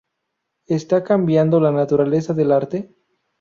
[0.65, 2.91] Está cambiando la naturaleza del Arte?